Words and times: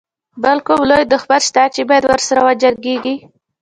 بل 0.43 0.57
کوم 0.67 0.81
لوی 0.89 1.03
دښمن 1.13 1.41
شته 1.47 1.63
چې 1.73 1.81
باید 1.89 2.03
ورسره 2.07 2.39
وجنګيږي. 2.47 3.15